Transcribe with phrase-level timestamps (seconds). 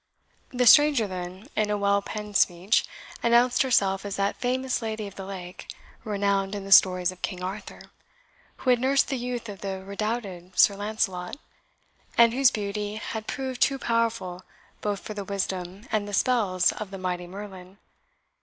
[0.49, 2.85] The stranger then, in a well penned speech,
[3.21, 5.71] announced herself as that famous Lady of the Lake
[6.03, 7.83] renowned in the stories of King Arthur,
[8.57, 11.37] who had nursed the youth of the redoubted Sir Lancelot,
[12.17, 14.41] and whose beauty 'had proved too powerful
[14.81, 17.77] both for the wisdom and the spells of the mighty Merlin.